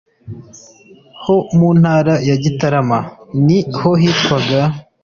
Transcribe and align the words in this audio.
ho 1.23 1.35
mu 1.57 1.69
Ntara 1.79 2.13
ya 2.29 2.35
Gitarama 2.43 2.99
(ni 3.45 3.59
ko 3.75 3.89
hitwaga). 4.01 4.61